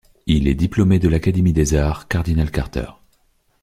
[0.25, 2.87] Il est diplômé de l'Académie des arts Cardinal Carter.